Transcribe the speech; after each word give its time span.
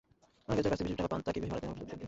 মালিকেরাও 0.47 0.63
যার 0.75 0.75
কাছ 0.75 0.79
থেকে 0.79 0.85
বেশি 0.87 0.97
টাকা 0.99 1.11
পান, 1.11 1.19
তাঁকেই 1.25 1.41
ভাড়া 1.43 1.59
দেন 1.61 1.61
তাঁর 1.61 1.71
অটোরিকশাটি। 1.73 1.99